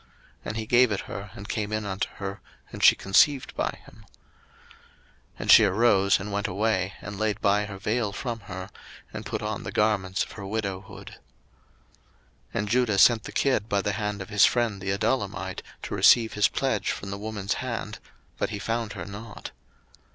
And 0.43 0.57
he 0.57 0.65
gave 0.65 0.91
it 0.91 1.01
her, 1.01 1.29
and 1.35 1.47
came 1.47 1.71
in 1.71 1.85
unto 1.85 2.09
her, 2.15 2.41
and 2.71 2.83
she 2.83 2.95
conceived 2.95 3.55
by 3.55 3.77
him. 3.85 4.03
01:038:019 5.35 5.37
And 5.37 5.51
she 5.51 5.63
arose, 5.63 6.19
and 6.19 6.31
went 6.31 6.47
away, 6.47 6.93
and 7.01 7.19
laid 7.19 7.39
by 7.39 7.65
her 7.65 7.77
vail 7.77 8.11
from 8.11 8.39
her, 8.49 8.71
and 9.13 9.27
put 9.27 9.43
on 9.43 9.61
the 9.61 9.71
garments 9.71 10.23
of 10.23 10.31
her 10.31 10.45
widowhood. 10.47 11.09
01:038:020 11.09 11.17
And 12.55 12.67
Judah 12.69 12.97
sent 12.97 13.25
the 13.25 13.31
kid 13.31 13.69
by 13.69 13.81
the 13.83 13.91
hand 13.93 14.23
of 14.23 14.29
his 14.29 14.43
friend 14.43 14.81
the 14.81 14.89
Adullamite, 14.89 15.61
to 15.83 15.93
receive 15.93 16.33
his 16.33 16.47
pledge 16.47 16.89
from 16.89 17.11
the 17.11 17.19
woman's 17.19 17.53
hand: 17.61 17.99
but 18.39 18.49
he 18.49 18.57
found 18.57 18.93
her 18.93 19.05
not. 19.05 19.51